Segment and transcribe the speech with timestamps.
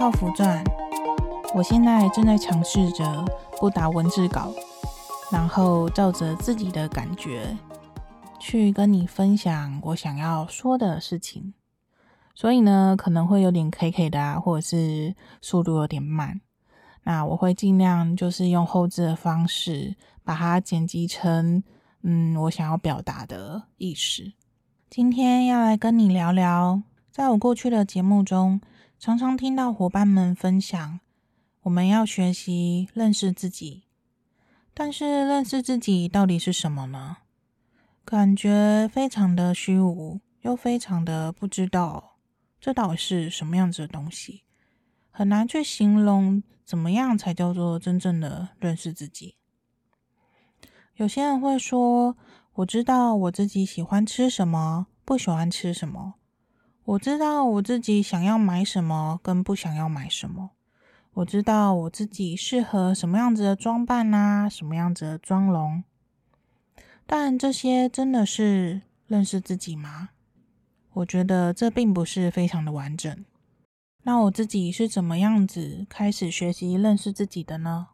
[0.00, 0.64] 泡芙传，
[1.54, 3.22] 我现在正在尝试着
[3.58, 4.50] 不打文字稿，
[5.30, 7.54] 然后照着自己的感觉
[8.38, 11.52] 去跟你分享我想要说的事情。
[12.34, 16.40] 所以呢，可能会有点 K K 的啊，或者是速度有点慢。
[17.02, 19.94] 那我会尽量就是用后置的方式
[20.24, 21.62] 把它剪辑成，
[22.04, 24.32] 嗯，我想要表达的意思。
[24.88, 26.80] 今天要来跟你聊聊，
[27.12, 28.58] 在我过去的节目中，
[29.00, 31.00] 常常听到伙伴们分享，
[31.62, 33.84] 我们要学习认识自己。
[34.74, 37.16] 但是认识自己到底是什么呢？
[38.04, 42.18] 感觉非常的虚无，又非常的不知道，
[42.60, 44.42] 这到底是什么样子的东西，
[45.10, 46.42] 很难去形容。
[46.66, 49.36] 怎么样才叫做真正的认识自己？
[50.96, 52.18] 有些人会说
[52.52, 56.16] ：“我知道我自己喜欢吃什么，不喜欢吃什么；
[56.90, 60.50] 我知道我自己想要买什么，跟不想要买什么；
[61.14, 65.84] 我知道我自己适合什么样子的装扮啊，什么样子的妆容。”
[67.06, 70.08] 但这些真的是认识自己吗？
[70.94, 73.24] 我觉得这并不是非常的完整。
[74.02, 77.90] 那我自己是怎么样子开始学习认识自己的呢？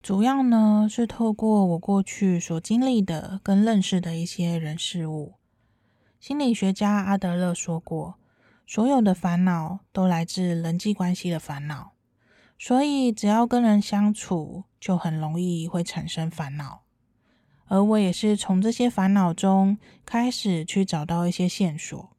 [0.00, 5.34] 主要呢是透过我过去所经历的跟认识的一些人事物。
[6.20, 8.14] 心理学家阿德勒说过，
[8.66, 11.92] 所有的烦恼都来自人际关系的烦恼，
[12.58, 16.82] 所以只要跟人相处，就很容易会产生烦恼。
[17.66, 22.10] 而我也是从这些烦恼中开始去找到一些线索。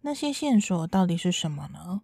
[0.00, 2.00] 那些线索到底是什么呢？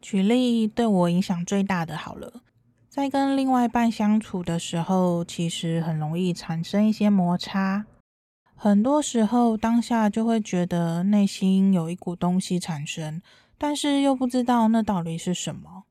[0.00, 2.42] 举例对我影响最大的好了，
[2.88, 7.86] 在跟另外一半相处的时候，其实很容易产生一些摩擦。
[8.60, 13.22] 很多时候当下就会觉得内心有一股东西产生，
[13.56, 15.84] 但是又不知道那到底是什么，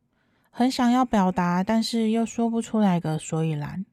[0.51, 3.85] 很想要表达，但是又说不出来个所以然。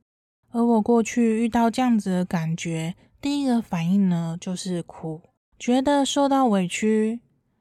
[0.51, 5.23] 而我过去遇到这样子的感觉，第一个反应呢就是哭，
[5.57, 7.21] 觉得受到委屈。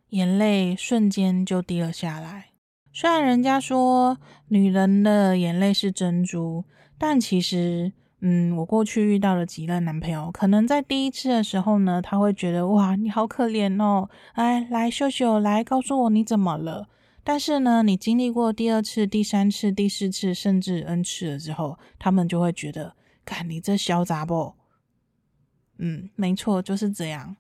[0.10, 2.50] 眼泪瞬间就滴了下来。
[2.92, 4.20] 虽然人家说
[4.50, 6.66] 女人的眼泪是珍珠，
[7.00, 7.92] 但其实，
[8.26, 16.88] 嗯，我过去遇到了几任男朋友，可能在第一次的时候呢，他会觉得哇，你好可怜哦，哎，来秀秀，来告诉我你怎么了。
[17.26, 22.96] 但是呢，你经历过第二次、第三次、第四次，甚至 N 次了之后，他们就会觉得，
[23.26, 24.54] 看你这小杂不？
[25.80, 27.36] 嗯，没错，就是这样。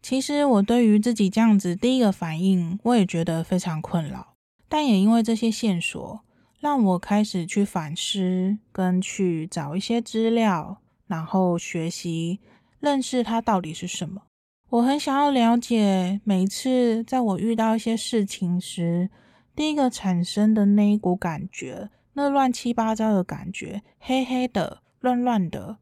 [0.00, 4.34] 其实我对于自己这样子第一个反应，我也觉得非常困扰。
[4.68, 6.20] 但也因为这些线索，
[6.60, 12.40] 让我开始去反思，跟去找一些资料，然后学习
[12.80, 14.22] 认识它到底是什么。
[14.70, 19.08] 我很想要了解，每一次在我遇到一些事情时，
[19.54, 25.78] 第一个产生的那一股感觉，那乱七八糟的感觉，黑黑的、乱乱的，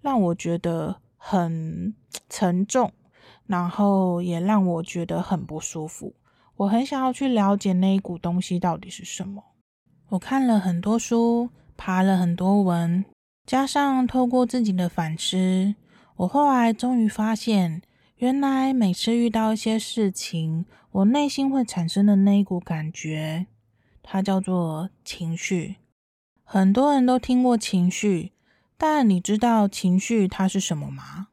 [0.00, 1.94] 让我觉得很
[2.28, 2.92] 沉重。
[3.46, 6.14] 然后也让我觉得很不舒服。
[6.54, 9.42] 我很想要去了解那一股东西到底是什么。
[10.10, 13.04] 我看了很多书，爬了很多文，
[13.46, 15.76] 加上透过自己的反思，
[16.16, 17.80] 我后来终于发现，
[18.16, 23.46] 原来每次遇到一些事情，我内心会产生的那一股感觉，
[24.02, 25.76] 它叫做情绪。
[26.42, 28.32] 很多人都听过情绪，
[28.76, 31.28] 但你知道情绪它是什么吗？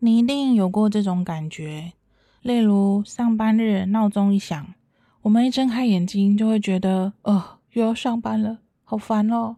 [0.00, 1.94] 你一定有过这种感觉，
[2.42, 4.74] 例如上班日闹钟一响，
[5.22, 9.56] 我们一睁开眼睛就会觉得，哦，又要上班了，好烦哦，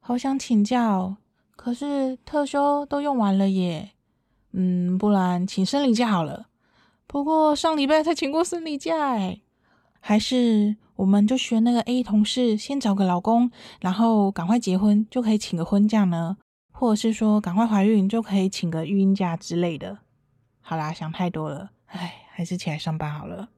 [0.00, 1.16] 好想请假哦，
[1.56, 3.90] 可是特休都用完了耶，
[4.52, 6.48] 嗯，不然请生理假好了。
[7.06, 9.42] 不过上礼拜才请过生理假诶，
[10.00, 13.50] 还是我们就学那个 A 同事，先找个老公，
[13.80, 16.36] 然后赶快结婚，就可以请个婚假呢？
[16.70, 19.98] 或者是说，赶快怀孕就可以请个育婴假之类的。
[20.60, 23.48] 好啦，想太多了，唉，还是起来上班好了。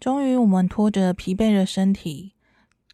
[0.00, 2.32] 终于，我们拖着疲惫的身体，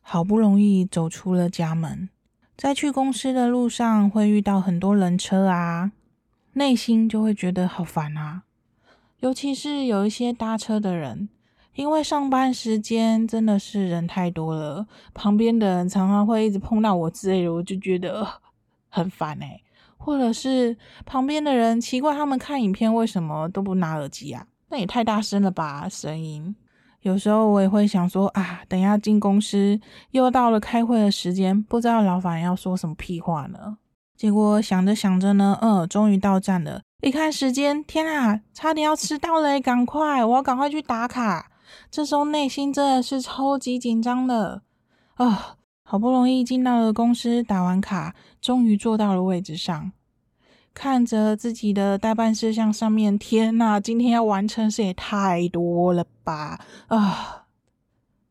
[0.03, 2.11] 好不容易走出了家门。
[2.57, 5.93] 在去公司的路上，会遇到很多人车啊，
[6.53, 8.43] 内心就会觉得好烦啊。
[9.21, 11.29] 尤其是有一些搭车的人，
[11.75, 18.29] 因为上班时间真的是人太多了，旁边的人常常会一直碰到我之类的，我就觉得。
[18.95, 19.59] 很烦哎、
[19.97, 20.77] 或者是
[21.07, 24.47] 旁边的人奇怪，他们看影片为什么都不拿耳机啊？
[24.69, 26.55] 那也太大声了吧，声音。
[27.03, 29.79] 有时候我也会想说啊，等一下进公司
[30.13, 33.79] 又到了开会的时间，不知道老板要说什么屁话呢？
[34.17, 36.83] 结果想着想着呢，嗯，终于到站了。
[37.01, 41.51] 一看时间，天啊，差点要迟到了，赶快，我要赶快去打卡。
[41.91, 44.63] 这时候内心真的是超级紧张的。
[45.15, 49.91] 啊，好不容易进到了公司，打完卡，终于坐到了位置上，
[50.75, 56.59] 看着自己的待办事项上面，天哪，今天要完成事也太多了吧！
[56.89, 57.45] 啊，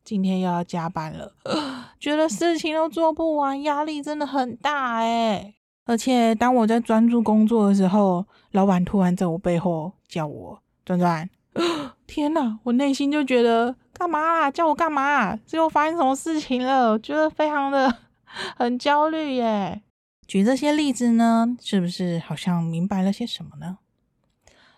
[0.04, 1.34] 今天又要加班了，
[2.00, 5.56] 觉得事情都做不完，压力真的很大诶。
[5.86, 11.30] 而且当我在专注工作的时候，老板突然在我背后叫我转转，
[12.08, 13.76] 天哪，我内心就觉得。
[13.94, 14.50] 干嘛啊？
[14.50, 15.40] 叫我干嘛啊？
[15.46, 16.98] 最后发生什么事情了？
[16.98, 17.94] 觉得非常的
[18.58, 19.84] 很焦虑耶。
[20.32, 23.80] 举这些例子呢，是不是好像明白了些什么呢？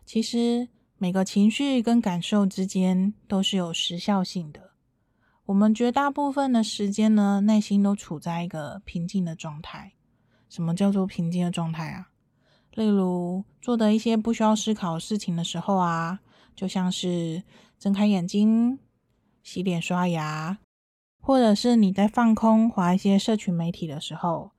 [0.03, 0.67] 其实
[0.97, 4.71] 每个情绪跟感受之间都是有时效性的。
[5.45, 9.93] 我们绝大部分的时间呢，内心都处在一个平静的状态。
[10.49, 12.09] 什么叫做平静的状态啊？
[12.73, 16.21] 例如做的一些不需要思考事情的时候啊，
[16.55, 17.43] 就像是
[17.77, 18.79] 睁开眼睛。
[19.43, 20.57] 洗脸刷牙，
[21.21, 24.49] 或者是你在放空滑一些社群媒体的时候，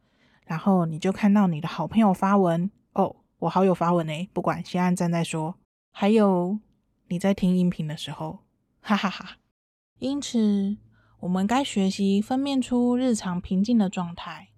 [0.44, 5.54] 然后你就看到你的好朋友发文哦，我好友发文诶，不管先按赞再说。
[5.90, 6.58] 还有
[7.08, 8.40] 你在听音频的时候，
[8.80, 9.36] 哈哈哈哈。
[9.98, 10.76] 因此，
[11.20, 14.48] 我们该学习分辨出日常平静的状态。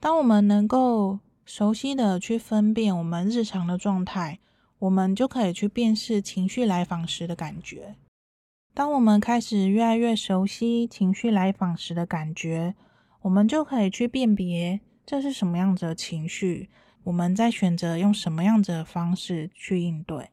[0.00, 4.40] 当我们能够熟悉的去分辨我们日常的状态，
[4.78, 7.96] 我们就可以去辨识情绪来访时的感觉。
[8.72, 12.74] 当我们开始越来越熟悉情绪来访时的感觉，
[13.22, 16.70] 我们就可以去辨别这是什么样子的情绪，
[17.04, 20.30] 我们再选择用什么样子的方式去应对。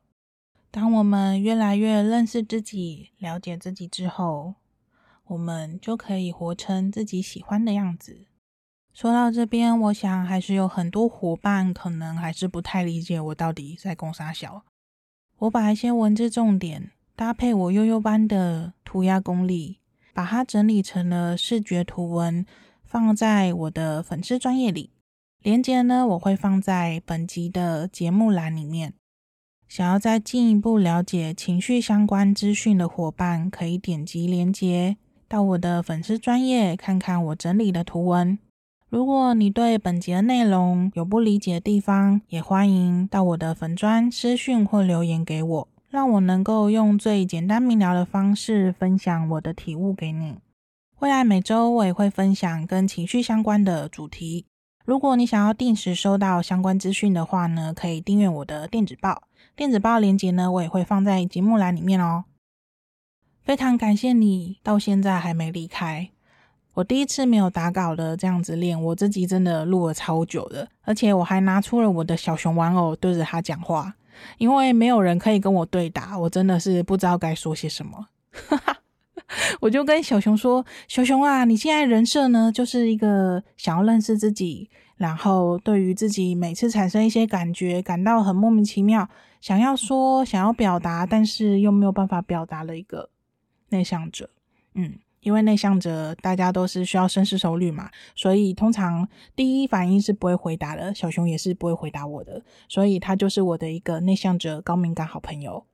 [0.72, 4.56] 当我们越来越认识自己、了解自己之后，
[5.26, 8.28] 我们就可以活成自己喜欢的样子。
[8.94, 14.64] 说到这边，我想还是有很多伙伴可能还是不太理解我到底在攻啥小。
[15.40, 16.92] 我把一些文字重点。
[17.16, 19.80] 搭配我悠悠班的涂鸦功力，
[20.14, 22.46] 把它整理成了视觉图文，
[22.88, 24.92] 放在我的粉丝专页里。
[25.44, 28.94] 链接呢，我会放在本集的节目栏里面。
[29.68, 34.96] 想要再进一步了解情绪相关资讯的伙伴，可以点击链接
[35.28, 38.40] 到我的粉丝专页看看我整理的图文。
[38.90, 45.68] 如果你对本节的内容有不理解的地方，也欢迎到我的粉专私讯或留言给我。
[45.90, 50.36] 让我能够用最简单明了的方式分享我的体悟给你。
[51.00, 54.48] 未来每周我也会分享跟情绪相关的主题。
[54.84, 59.22] 如果你想要定时收到相关资讯的话呢，可以订阅我的电子报。
[59.56, 62.24] 电子报链接呢，我也会放在节目栏里面哦。
[63.44, 66.10] 非常感谢你到现在还没离开。
[66.74, 73.94] 我第一次没有打稿的这样子练，我自己真的录了超久的，而且我还拿出了我的小熊玩偶对着他讲话。
[74.40, 78.08] 因为没有人可以跟我对答，我真的是不知道该说些什么。
[79.60, 89.10] 我就跟小熊说：“小熊啊，你现在人设呢，就是一个想要认识自己，然后对于自己每次产生一些感觉，感到很莫名其妙，
[89.42, 93.10] 想要说、想要表达，但是又没有办法表达的一个
[93.70, 94.30] 内向者。”
[94.76, 95.00] 嗯。
[95.22, 100.94] 因为内向者，大家都是需要深思熟虑嘛，所以通常第一反应是不会回答的。
[100.94, 105.66] 小熊也是不会回答我的，所以他就是我的一个内向者高敏感好朋友。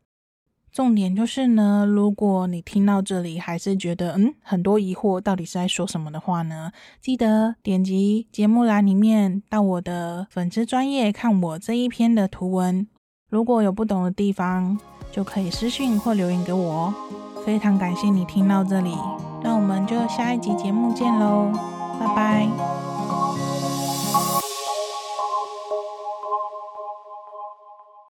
[0.73, 12.87] 重点就是呢，如果你听到这里还是觉得嗯很多疑惑，到底是在说什么的话呢，记得点击节目栏里面到我的粉丝专页看我这一篇的图文。
[13.29, 14.77] 如果有不懂的地方，
[15.11, 16.93] 就可以私信或留言给我哦。
[17.45, 18.95] 非常感谢你听到这里。
[19.43, 21.51] 那我们就下一集节目见喽，
[21.99, 22.82] 拜拜。